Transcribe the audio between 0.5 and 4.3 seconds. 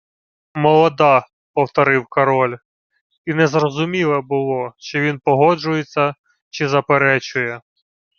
—Молода...— повторив король, і незрозуміле